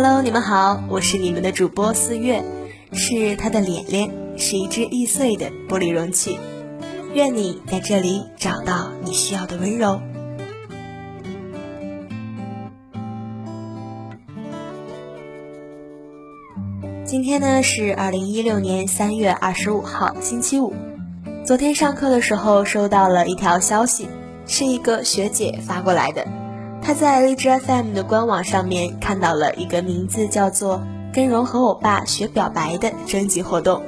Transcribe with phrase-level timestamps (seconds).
[0.00, 2.40] Hello，你们好，我是你们的主播四月，
[2.92, 6.38] 是他的脸脸，是一只易碎的玻璃容器。
[7.14, 10.00] 愿你在这里找到你需要的温柔。
[17.04, 20.72] 今天呢是二零一六年三月二十五号，星期五。
[21.44, 24.06] 昨天上课的时候收到了一条消息，
[24.46, 26.24] 是一个学姐发过来的。
[26.88, 33.82] 他在荔枝 FM 的官网上面看到了一个名字叫做“跟融合欧巴学表白”的征集活动，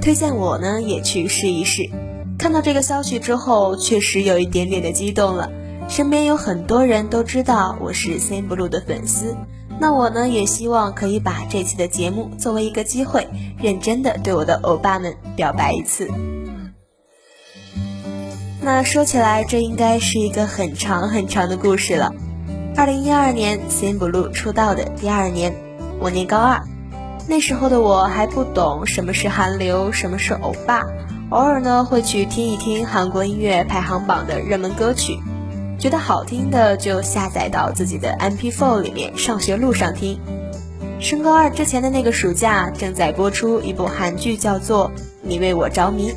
[0.00, 1.90] 推荐我呢也去试一试。
[2.38, 5.50] 看到这个消息之后，确实有一点点的激动了。
[5.90, 9.36] 身边有很多人都知道我是 Same Blue 的粉丝。
[9.78, 13.28] 那我呢，也希望可以把这期的节目作为一个机会，
[13.60, 16.08] 认真的对我的欧巴们表白一次。
[18.62, 22.14] 那说起来，这应该是一个很长很长的故事了。
[22.78, 25.54] 二零一二年，Same Blue 出道的第二年，
[25.98, 26.62] 我念高二，
[27.26, 30.84] 那时候的我还不懂什么是韩流，什么是欧巴，
[31.30, 35.18] 偶尔呢会去听一听韩国音乐排行榜的热门歌曲。
[35.78, 40.20] 觉得好听的就下载到自己的 MP4 里面，上学路上听。
[41.00, 44.90] 升高二之前的那个暑假，正在播出一部韩剧，叫做
[45.22, 46.10] 《你为我着迷》。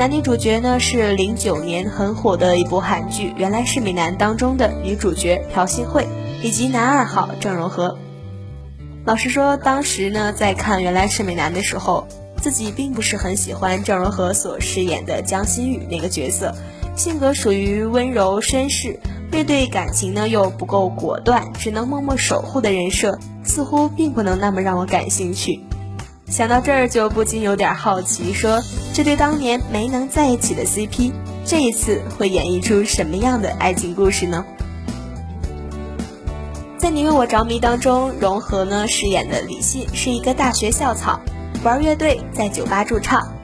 [0.00, 6.08] 男女主角呢是零九年很火的一部韩剧《原来是美男》当中的女主角朴信惠，
[6.42, 7.98] 以及男二号郑容和。
[9.04, 12.08] 老实说，当时呢在看《原来是美男》的时候，
[12.40, 16.54] 自己并不是很喜欢郑容和所饰演的江心宇那个角色。
[16.96, 18.98] 性格属于温柔绅士，
[19.30, 25.60] 面对感情呢又不够果断，只能默默守护的人设，似乎并不能那么让我感兴趣。
[26.30, 28.62] 想到这儿，就不禁有点好奇，说
[28.94, 31.12] 这对当年没能在一起的 CP，
[31.44, 34.44] 这一次会演绎出什么样的爱情故事呢？
[36.78, 41.20] 在《你为我着迷》当中，融合呢饰演的李信是一个大学校草，
[41.64, 43.34] 玩乐队，在酒吧驻唱。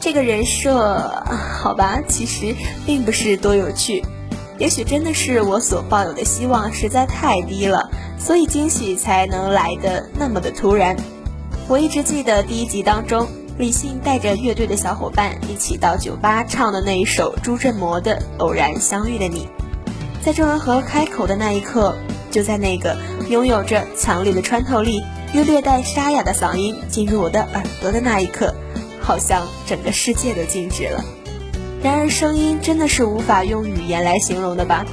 [0.00, 1.22] 这个人设，
[1.60, 2.54] 好吧，其实
[2.86, 4.02] 并不是多有趣。
[4.56, 10.96] 也许真的是我所抱有的希望实在太低了，所以惊喜才能来的那么的突然。
[11.70, 19.46] 我一直记得第一集当中，李信带着乐队的小伙伴一起到酒吧唱的那一首朱振模的《偶然相遇的你》。
[20.20, 21.96] 在郑文和开口的那一刻，
[22.28, 22.96] 就在那个
[23.28, 25.00] 拥有着强烈的穿透力
[25.32, 28.52] 又略带沙哑的嗓音进入我的耳朵的那一刻。
[29.00, 31.04] 好像整个世界都静止了。
[31.84, 34.84] 然而，声音真的是无法用语言来形容的吧？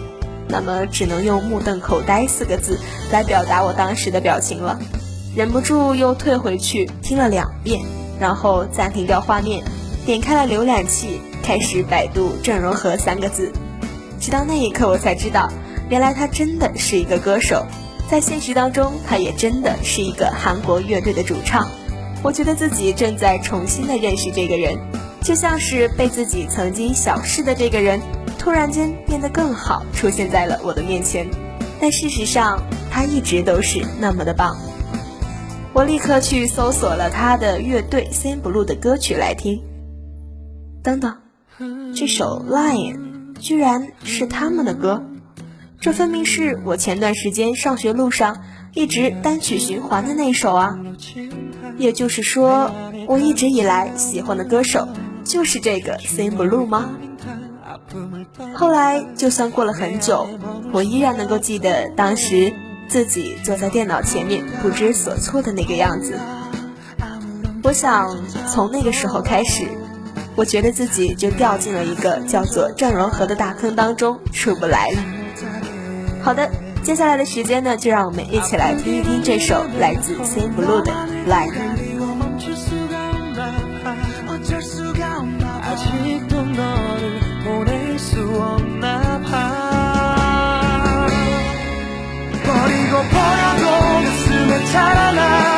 [0.47, 2.79] 那么，只能用“目瞪口呆”四个字
[3.11, 4.79] 来表达我当时的表情了。
[5.37, 7.79] 忍不住又退回去听了两遍，
[8.19, 9.63] 然后暂停掉画面，
[10.03, 13.51] 点开了浏览器，开始百度“郑容和”三个字。
[14.19, 15.47] 直到那一刻，我才知道，
[15.91, 17.63] 原来他真的是一个歌手，
[18.09, 21.69] 在现实当中，他也真的是一个韩国乐队的主唱。
[22.23, 24.75] 我觉得自己正在重新的认识这个人，
[25.21, 28.01] 就像是被自己曾经小视的这个人，
[28.39, 31.29] 突然间变得更好，出现在了我的面前。
[31.79, 32.59] 但事实上，
[32.89, 34.57] 他一直都是那么的棒。
[35.77, 39.61] 我立刻去搜索了他的乐队 Same Blue 的歌曲来听。
[40.81, 41.15] 等等，
[41.95, 45.03] 这首 Lion 居然是他们的歌，
[45.79, 48.41] 这分明是我前段时间上学路上
[48.73, 50.79] 一直单曲循环的那首啊！
[51.77, 52.71] 也就是说，
[53.05, 54.87] 我一直以来喜欢的歌手
[55.23, 56.89] 就是这个 Same Blue 吗？
[58.55, 60.27] 后来，就算过了很久，
[60.71, 62.51] 我依然能够记得当时
[62.87, 66.17] 自己坐在电脑前面不知所措的那个样子。
[67.63, 68.15] 我想
[68.47, 69.67] 从那个时候开始
[70.35, 74.87] 我觉得自己就掉进了一个叫做郑容和的大坑当中出不来。
[74.91, 75.03] 了
[76.21, 76.49] 好的
[76.83, 80.93] 接下来的时间呢就让我们一起来听一听这首来自 s i n blue 的
[81.25, 81.51] like
[94.71, 95.56] 살아나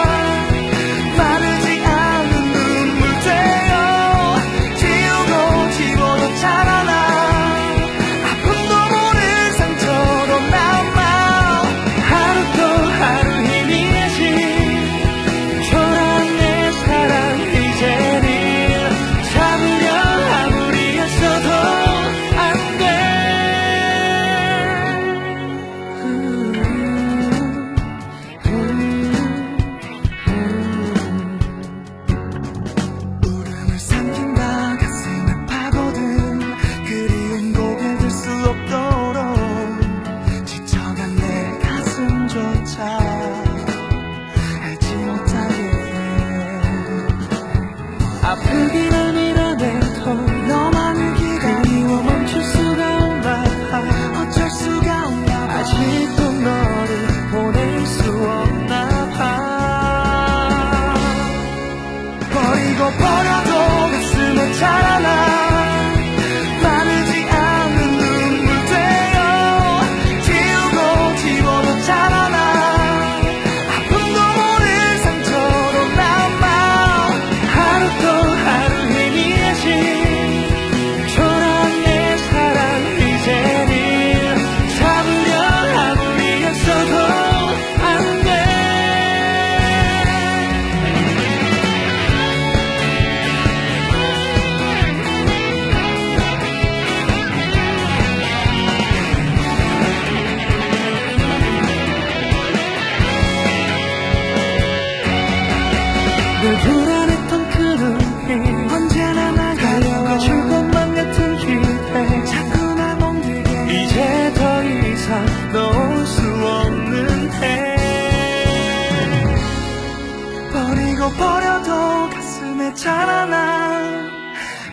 [121.18, 124.10] 버려도 가슴에 자라나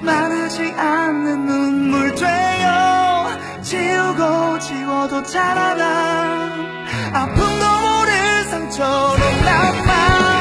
[0.00, 6.52] 마르지 않는 눈물 되어 지우고 지워도 자라나
[7.12, 10.35] 아픔도 모를 상처로 남아.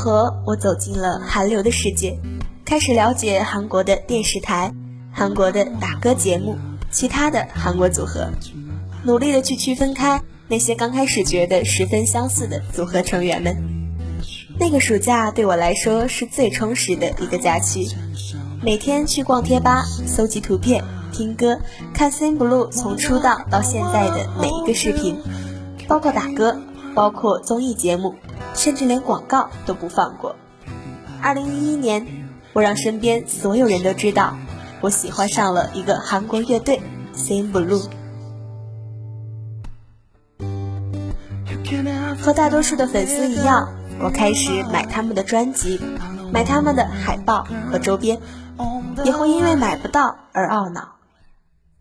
[0.00, 2.18] 和，我走进了韩流的世界，
[2.64, 4.72] 开始了解韩国的电视台、
[5.12, 6.56] 韩国的打歌节目、
[6.90, 8.30] 其他的韩国组合，
[9.04, 13.54] 努力的去区分开那些刚开始觉得十分相似的组合成员们。
[14.58, 17.86] 那个暑假对我来说是最充实的一个假期，
[18.64, 20.82] 每天去逛贴吧，搜集图片、
[21.12, 21.58] 听歌、
[21.92, 25.18] 看 CN BLUE 从出道到现在的每一个视频，
[25.86, 26.58] 包括打歌，
[26.94, 28.14] 包括综艺节目。
[28.52, 30.34] 甚至连广告都不放过。
[31.22, 32.04] 二零一一年，
[32.52, 34.36] 我让身边所有人都知道，
[34.80, 36.82] 我喜欢上了一个韩国乐队
[37.14, 37.88] CN BLUE。
[42.20, 45.80] 和大多数的粉丝一样，我开始买他们的专辑，
[46.32, 48.18] 买他们的海报和周边，
[49.04, 50.96] 也会因为买不到而懊恼。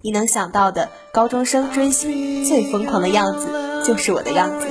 [0.02, 3.48] 你能想到的高中生追星最疯狂的样子，
[3.84, 4.68] 就是我的样子。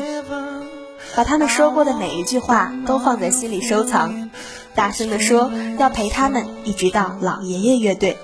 [1.18, 4.30] 把他们说过的每一句话都放在心里收藏，
[4.76, 8.16] 大声地说要陪他们一直到老爷爷乐队。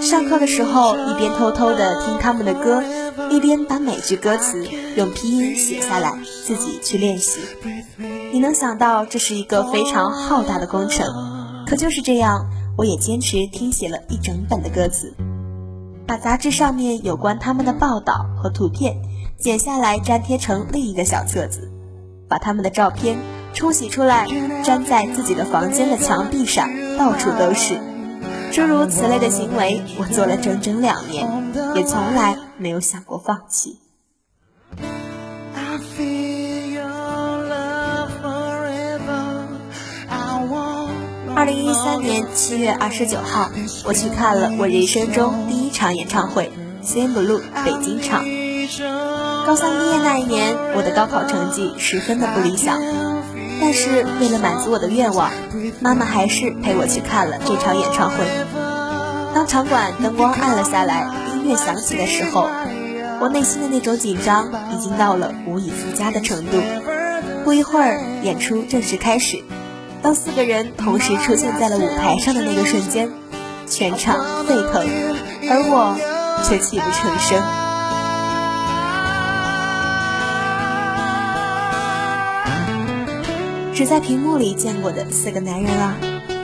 [0.00, 2.82] 上课的时候一边偷偷地听他们的歌，
[3.28, 4.66] 一边把每句歌词
[4.96, 7.38] 用拼音写下来，自己去练习。
[8.32, 11.04] 你能想到这是一个非常浩大的工程，
[11.66, 12.46] 可就是这样，
[12.78, 15.14] 我也坚持听写了一整本的歌词，
[16.06, 18.96] 把杂志上面有关他们的报道和图片
[19.38, 21.70] 剪下来粘贴成另一个小册子。
[22.28, 23.18] 把他们的照片
[23.54, 24.26] 冲洗出来，
[24.64, 26.68] 粘在自己的房间的墙壁上，
[26.98, 27.78] 到处都是。
[28.52, 33.78] 诸如此类的行为，我做了整整两年，也从来没有想过放弃。
[41.34, 43.50] 二零一三年七月二十九号，
[43.84, 46.50] 我去看了我人生中第一场演唱会
[46.82, 48.24] BLUE 北京场。
[49.46, 52.82] 高三毕业那一年，我的高考成绩十分的不理想，
[53.60, 55.30] 但是为了满足我的愿望，
[55.78, 58.16] 妈妈还是陪我去看了这场演唱会。
[59.32, 62.50] 当场馆灯光暗了下来，音乐响起的时候，
[63.20, 66.58] 我内心的那种紧张已经到了无以复加的程度。
[67.44, 69.44] 不一会儿，演出正式开始。
[70.02, 73.10] 当四个人同时出现在了舞台上的那个瞬间，
[73.68, 74.84] 全场沸腾，
[75.48, 75.96] 而我
[76.42, 77.65] 却泣不成声。
[83.76, 85.98] 只在屏幕里见过的四个男人啊，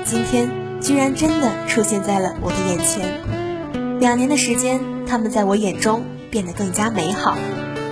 [0.05, 0.51] 今天
[0.83, 3.99] 居然真的出现在了我的眼前。
[3.99, 7.35] 两年的时间，他们在我眼中变得更加美好，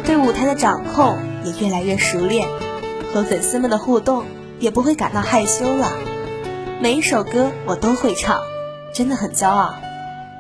[0.05, 1.17] 对舞台的掌控
[1.47, 2.47] 也越来越熟练，
[3.15, 4.25] 和粉丝们的互动
[4.59, 5.91] 也不会感到害羞了。
[6.83, 8.43] 每一首歌我都会唱，
[8.93, 9.75] 真的很骄傲。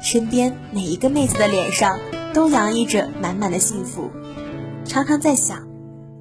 [0.02, 1.98] 身边每一个妹子的脸上
[2.34, 4.10] 都洋溢着满满的幸福，
[4.84, 5.66] 常常在想，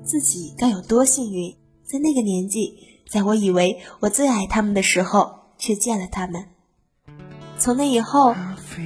[0.01, 1.58] 自己该有多幸运。
[1.91, 6.45] 在那个年纪，在我以为我最爱他们的时候，却见了他们。
[7.57, 8.35] 从那以后，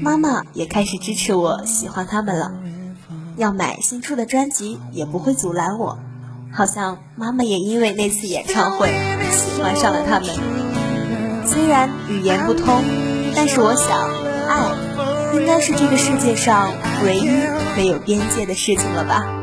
[0.01, 2.53] 妈妈也开始支持我喜欢他们了，
[3.35, 5.99] 要买新出的专辑也不会阻拦我。
[6.53, 8.87] 好像妈妈也因为那次演唱会
[9.33, 10.29] 喜欢上了他们。
[11.45, 12.81] 虽然语言不通，
[13.35, 14.09] 但是我想，
[14.47, 14.71] 爱
[15.37, 16.71] 应该是这个世界上
[17.03, 17.27] 唯一
[17.75, 19.42] 没有边界的事情了吧。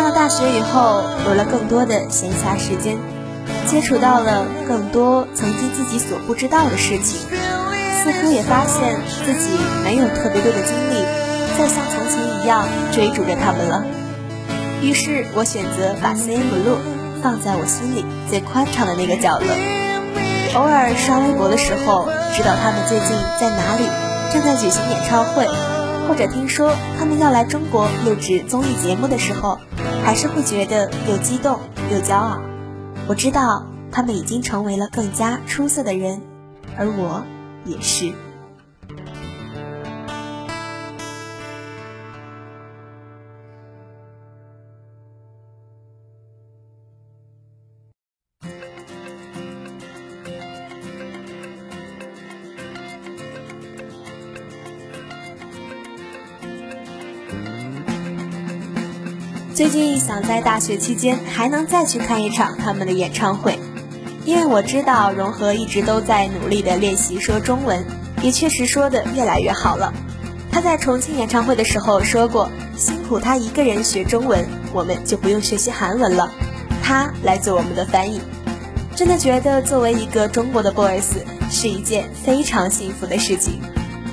[0.00, 2.96] 上了大学以后，有了更多的闲暇时间，
[3.66, 9.50] 接触到了更多曾经自己所不知道的事情，似乎也发现自己
[9.84, 11.04] 没有特别多的精力
[11.58, 13.84] 再像从前一样追逐着他们了。
[14.80, 16.78] 于是我选择把 CN BLUE
[17.22, 19.48] 放在我心里最宽敞的那个角落。
[20.54, 23.84] 偶尔刷微博的时候，知道他们最近在哪里，
[24.32, 25.46] 正在举行演唱会。
[26.10, 29.60] 或者听说他们要来中国录制综艺节目的时候，
[30.04, 31.60] 还是会觉得又激动
[31.92, 32.42] 又骄傲。
[33.06, 36.20] 我知道他们已经成为了更加出色的人，
[36.76, 37.22] 而我
[37.64, 38.12] 也是。
[59.60, 63.58] 最近想在大学期间还能再去看一场他们的演唱会，
[64.24, 67.84] 因为我知道融合一直都在努力的练习说中文，
[68.22, 69.92] 也确实说的越来越好了。
[70.50, 76.32] 他在重庆演唱会的时候说过，辛苦他一个人学中文，我们就不用学习韩文了，
[76.82, 78.22] 他来做我们的翻译。
[78.96, 81.04] 真的觉得作为一个中国的 boys
[81.50, 83.60] 是一件非常幸福的事情，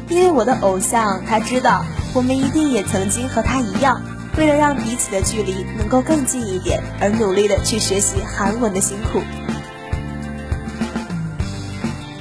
[0.10, 4.02] 因为我的偶像他知道我们一定也曾经和他一样。
[4.38, 9.22] 为了让彼此的距离能够更近一点，而努力的去学习韩文的辛苦。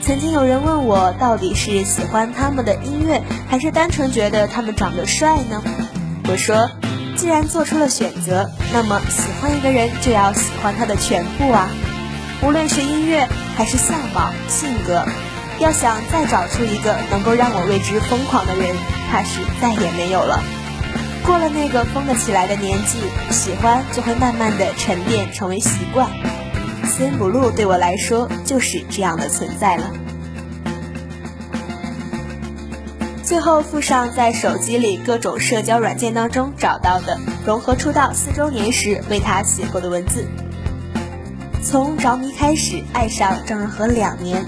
[0.00, 5.62] 曾经有人问我，到底是喜欢他们的音乐，还是单纯觉得他们长得帅呢？
[6.28, 6.70] 我说，
[7.16, 11.68] 既然做出了选择，那么喜欢一个人就要喜欢他的全部啊，
[12.42, 15.04] 无论是音乐还是相貌、性格。
[15.58, 18.74] 要想再找出一个能够让我为之疯狂的人，
[19.10, 20.42] 怕是再也没有了。
[21.26, 23.00] 过了那个疯得起来的年纪，
[23.32, 26.08] 喜欢就会慢慢的沉淀成为习惯。
[26.84, 29.90] 森补路对我来说就是这样的存在了。
[33.24, 40.28] 最后附上在手机里各种社交软件当中找到的融合出道四周年时为他写过的文字。
[41.60, 44.46] 从着迷开始，爱上张仁和两年，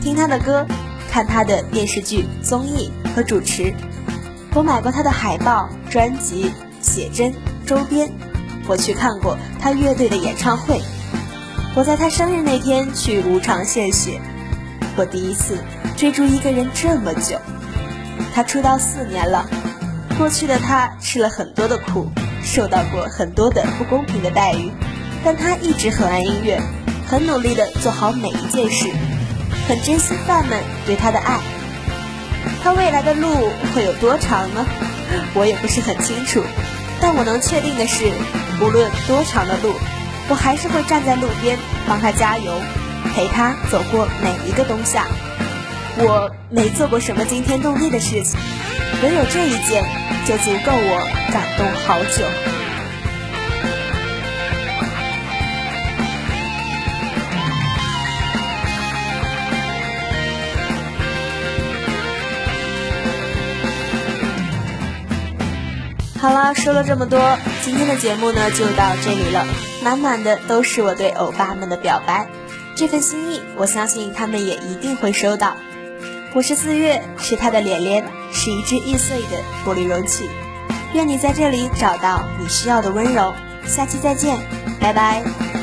[0.00, 0.64] 听他的歌，
[1.10, 3.74] 看他的电视剧、综艺和主持。
[4.52, 7.32] 我买过他的海报、专辑、写真、
[7.64, 8.10] 周边，
[8.66, 10.80] 我去看过他乐队的演唱会。
[11.76, 14.20] 我在他生日那天去无偿献血。
[14.96, 15.56] 我第一次
[15.96, 17.38] 追逐一个人这么久。
[18.34, 19.48] 他出道四年了，
[20.18, 22.10] 过去的他吃了很多的苦，
[22.42, 24.72] 受到过很多的不公平的待遇，
[25.24, 26.60] 但他一直很爱音乐，
[27.06, 28.88] 很努力的做好每一件事，
[29.68, 31.38] 很珍惜饭们对他的爱。
[32.62, 34.66] 他未来的路会有多长呢？
[35.34, 36.42] 我也不是很清楚，
[37.00, 38.12] 但我能确定的是，
[38.60, 39.74] 无论多长的路，
[40.28, 42.52] 我还是会站在路边帮他加油，
[43.14, 45.06] 陪他走过每一个冬夏。
[45.96, 48.38] 我没做过什么惊天动地的事情，
[49.02, 49.84] 唯有这一件
[50.26, 52.24] 就足够我感动好久。
[66.20, 69.46] 好了，说了这么多，今天的节目呢就到这里了。
[69.82, 72.28] 满满的都是我对欧巴们的表白，
[72.76, 75.56] 这份心意，我相信他们也一定会收到。
[76.34, 80.28] 我是四月，是他的脸脸，是一只易碎的玻璃容器。
[80.92, 83.32] 愿你在这里找到你需要的温柔。
[83.66, 84.36] 下期再见，
[84.78, 85.59] 拜拜。